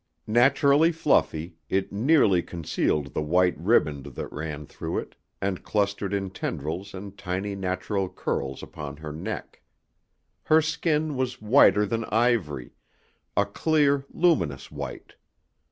[0.25, 6.31] Naturally fluffy, it nearly concealed the white riband that ran through it, and clustered in
[6.31, 9.61] tendrils and tiny natural curls upon her neck.
[10.45, 12.73] Her skin was whiter than ivory
[13.37, 15.13] a clear, luminous white.